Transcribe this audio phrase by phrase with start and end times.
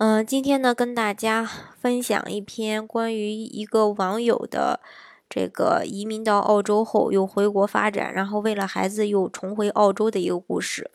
[0.00, 1.44] 嗯，今天呢，跟大家
[1.78, 4.80] 分享一篇关于一个网友的
[5.28, 10.90] 这个移民到澳洲后又回国发展，然后为了孩子又重回澳洲的一个故事。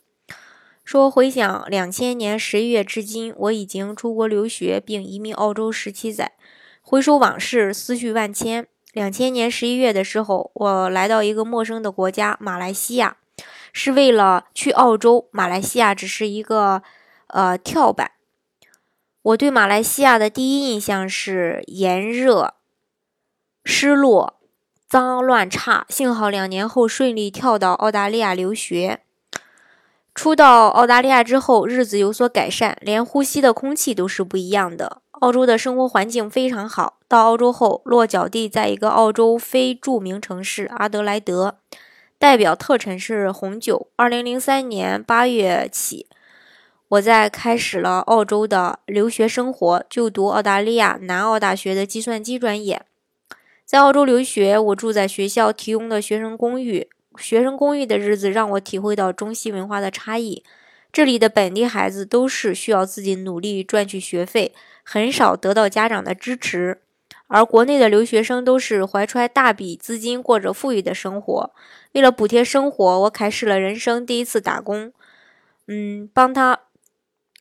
[0.84, 6.32] 说回想两千年十一月至今，我已经出国留学并移民澳洲十七载，
[6.82, 8.66] 回首往事，思绪万千。
[8.92, 13.18] 两千年十一月的时候，我来到一个陌生的国家马来西亚，
[13.72, 15.28] 是为了去澳洲。
[15.30, 16.82] 马来西亚只是一个
[17.28, 18.10] 呃跳板。
[19.26, 22.54] 我对马来西亚的第一印象是炎热、
[23.64, 24.38] 失落、
[24.88, 25.84] 脏乱差。
[25.88, 29.00] 幸好两年后顺利跳到澳大利亚留学。
[30.14, 35.02] 初到澳大利亚之后，日子有所改善，连呼吸的空气都是不一样的。
[35.10, 37.00] 澳洲的生活环境非常好。
[37.08, 41.58] 到澳洲后，落脚地在一个澳洲非著名城市阿德莱德，
[42.16, 43.88] 代表特产是红酒。
[43.96, 46.06] 二零零三年八月起。
[46.88, 52.82] 我在开始了澳洲的留学生活，就读澳大利亚南澳大学的计算机专业。
[53.64, 56.88] 在澳洲留学，我住在学校提供的学生公寓。
[57.18, 60.44] 学生公寓的日子让我体会到中西文化的差异。
[60.92, 64.54] 这里的本地孩子都是需要自己努力赚取学费，
[64.84, 66.78] 很少得到家长的支持。
[67.26, 71.50] 而国内的留学生都是怀揣大笔资金，过着富裕的生活。
[71.94, 74.92] 为了补贴生活，我开始了人生第一次打工。
[75.66, 76.60] 嗯，帮他。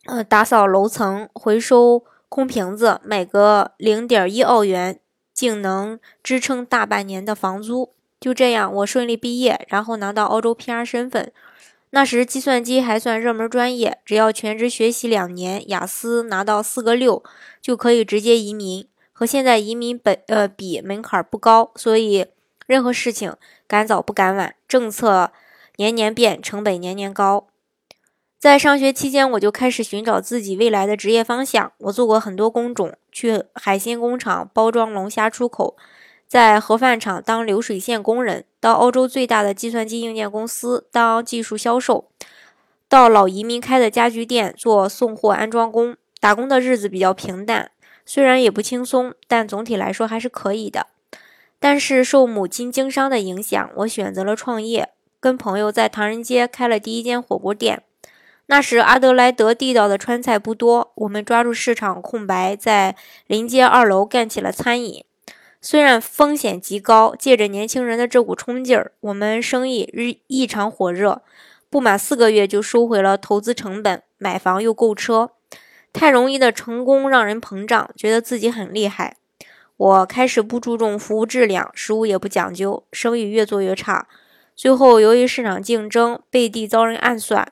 [0.06, 5.00] 呃，打扫楼层、回收空瓶子，每个零点一澳元，
[5.34, 7.92] 竟能支撑大半年的房租。
[8.20, 11.32] 就这样，我顺利毕业，然后拿到澳洲 PR 身份。
[11.90, 17.24] 那时计算机还算热门专业，只要全职学习两年，雅思拿到四个六，
[17.62, 18.88] 就可以直接移民。
[19.12, 22.28] 和现在移民本呃比，门槛不高，所以
[22.68, 23.34] 任何事情
[23.66, 24.54] 赶早不赶晚。
[24.68, 25.32] 政策
[25.78, 27.48] 年年变，成本年年高。
[28.46, 31.72] 在上学期间，我就开始寻找自己未来的职业方向。
[31.80, 35.76] 我做过很多工种，去海鲜工厂包装龙虾出口，
[36.28, 42.06] 在盒饭厂当流水线工人，到欧洲最大的计算机硬件公司当技术销售，
[42.88, 45.98] 到老移民开的家具店做送货安装工。
[46.20, 47.72] 打工的日子比较平淡，
[48.06, 50.86] 虽然也不轻松，但总体来说还是可以的。
[51.60, 54.90] 但是受母亲经商的影响，我选择了创业，
[55.20, 57.82] 跟朋友在唐人街开了第一间火锅店。
[58.48, 62.96] 那时阿德莱德地道的川菜不多，我们抓住市场空白，在
[63.28, 65.04] 临街二楼干起了餐饮。
[65.60, 71.24] 虽然风险极高，借着年轻人的这股冲劲儿，我们生意日异常火热。
[71.72, 75.32] 不满四个月就收回了投资成本，买房又购车。
[75.92, 79.18] 太容易的成功让人膨胀，觉得自己很厉害。
[79.76, 84.08] 我开始不注重服务质量，食物也不讲究，生意越做越差。
[84.56, 87.52] 最后由于市场竞争，背地遭人暗算。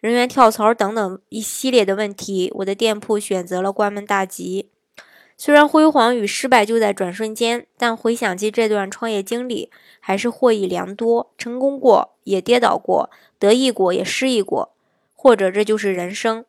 [0.00, 4.70] 人员跳槽等等一系列的问题，我的店铺选择了关门大吉。
[5.36, 11.30] 虽然辉煌与失败就在转瞬间，但回想起这段创业经历，还是获益良多。
[11.36, 14.72] 成功过，也跌倒过；得意过，也失意过。
[15.14, 16.46] 或者这就是人生。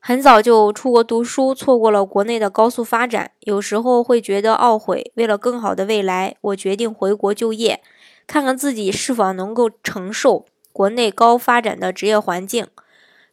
[0.00, 5.12] 很早就出国读书，错过了国内的高速发展，有时候会觉得懊悔。
[5.16, 7.82] 为了更好的未来，我决定回国就业，
[8.26, 10.46] 看看自己是否能够承受。
[10.72, 12.66] 国内高发展的职业环境。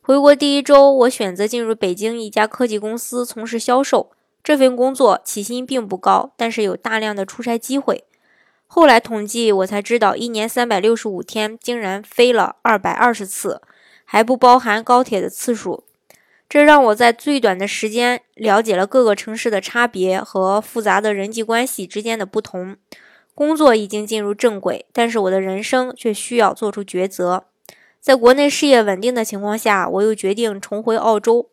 [0.01, 4.11] 回国第一周，我选择进入北京一家科技公司从事销售。
[4.43, 8.03] 这份工作起薪并不高，但是有大量的出差机会。
[8.67, 13.61] 后来统计，我才知道，一年三百六十五天，竟然飞了二百二十次，
[14.03, 15.83] 还不包含高铁的次数。
[16.47, 22.77] 这让我在最短的时间了解了各个城市的差别和复杂的人际关系之间的不同。
[23.35, 27.43] 工作已经进入正轨，但是我的人生却需要做出抉择。
[27.99, 31.49] 在国内事业稳定的情况下，我又决定重回澳洲。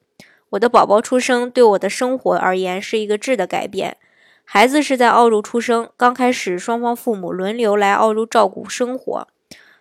[0.50, 3.96] 我的宝宝出生对我的生活而言是一个质的改变。
[4.44, 9.26] 孩子是在澳洲出生，刚开始双方父母轮流来澳洲照顾生活，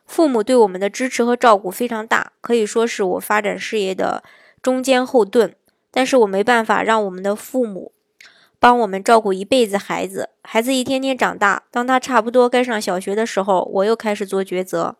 [0.05, 4.23] 父母对我们的支持和照顾非常大，可以说是我发展事业的
[4.63, 5.55] 中坚后盾。
[5.91, 7.91] 但是我没办法让我们的父母。
[8.61, 11.63] 帮我们照顾一辈子孩子，孩子一天天长大。
[11.71, 14.95] 当他差不多该上小学的时候，我又开始做抉择。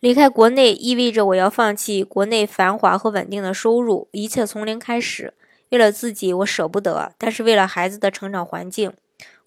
[0.00, 5.32] 离开国内意味着我要放弃国内繁华和稳定的收入，一切从零开始。
[5.68, 8.92] 为了自己，我舍不得；但是为了孩子的成长环境，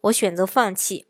[0.03, 1.05] 我选择放弃。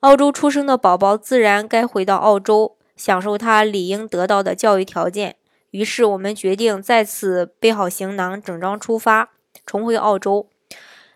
[0.00, 5.36] 澳洲出生的宝宝自然该回到澳洲，享受他理应得到的教育条件。
[5.72, 9.32] 于是我们决定再次背好行囊，整装出发，
[9.66, 10.48] 重回澳洲。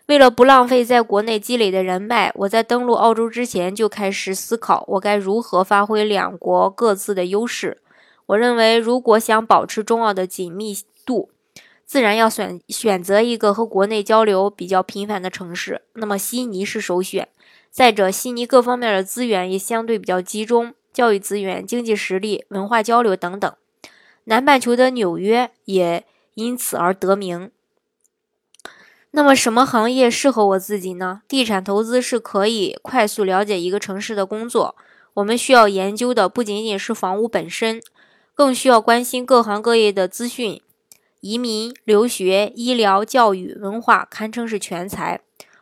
[0.07, 7.81] 为了不浪费在国内积累的人脉，我在登陆澳洲之前就开始思考，我该如何发挥两国各自的优势。
[8.27, 11.29] 我认为，如果想保持中澳的紧密度，
[11.85, 15.81] 自然要选选择一个和国内交流比较频繁的城市。
[15.93, 17.27] 那么，悉尼是首选。
[17.69, 23.53] 再者，悉尼各方面的资源也相对比较集中，教育资源、经济实力、文化交流等等。
[24.23, 26.05] 南半球的纽约也
[26.35, 27.51] 因此而得名。
[29.17, 31.23] 那么，什么行业适合我自己呢？
[31.27, 34.75] 地产投资是可以快速了解一个城市的工作。
[35.15, 37.81] 我们需要研究的不仅仅是房屋本身，
[38.35, 40.61] 更需要关心各行各业的资讯。
[41.21, 45.19] 移民、留学、医疗、教育、文化，堪称是全才。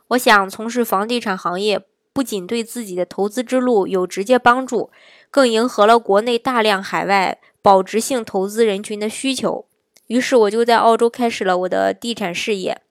[0.09, 1.81] 我想从事房地产行业，
[2.11, 4.91] 不仅对自己的投资之路有直接帮助，
[5.31, 7.39] 更迎合了国内大量海外。
[7.61, 9.65] 保值性投资人群的需求，
[10.07, 12.81] 于是我就在澳洲开始了我的地产事业。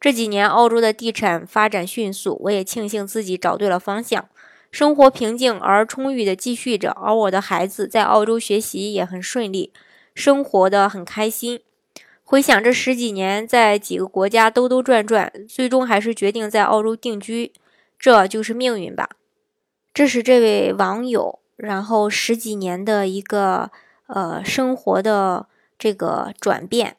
[0.00, 4.28] 这几年澳洲的地产发展迅速，我也庆幸自己找对了方向，
[4.70, 6.90] 生活平静而充裕的继续着。
[6.90, 9.72] 而我的孩子在澳洲学习也很顺利，
[10.14, 11.60] 生活的很开心。
[12.22, 17.52] 回想这十几年在几个国家兜兜转转，最终还是决定在澳洲定居，
[17.98, 19.10] 这就是命运吧。
[19.94, 23.70] 这是这位网友，然后十几年的一个。
[24.08, 26.96] 呃，生活的这个转变，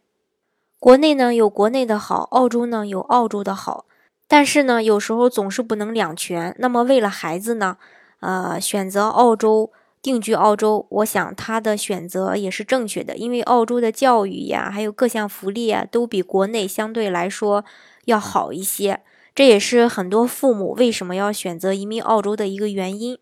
[0.80, 3.86] 国内呢有国内的好，澳洲呢有澳洲的好，
[4.28, 6.56] 但是呢有时候总是不能两全。
[6.60, 7.78] 那么为了孩子呢，
[8.20, 9.72] 呃，选择澳洲
[10.04, 17.66] 定居澳洲，我想他的选择也是正确的，因为澳洲的教育呀，还有各项福利啊，都比国内相对来说
[18.06, 19.02] 要好一些。
[19.34, 23.18] 这也是很多父母为什么要选择移民澳洲的一个原因。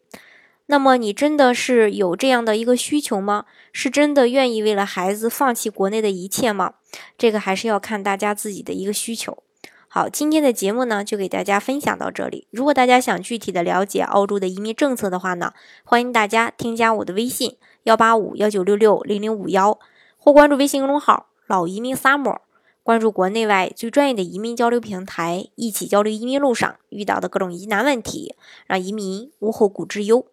[0.68, 3.46] 那么你真的是有这样的一个需求吗？
[3.72, 6.74] 是真的愿意为了孩子放弃国内的一切吗？
[7.18, 9.38] 这个还是要看大家自己的一个需求。
[9.88, 12.48] 好，今天的节目呢就给大家分享到这里。
[12.50, 15.54] 如果大家想具体的了解澳洲的移民政策的话呢，
[15.84, 19.80] 欢迎大家添加我的微信幺八五幺九六六零零五幺，
[20.18, 22.40] 或关注微信公众号老移民 summer，
[22.82, 28.36] 关注国内外最专业的移民交流平台，一起交流移民路上遇到的各种疑难问题，
[28.66, 30.26] 让移民无后顾之忧。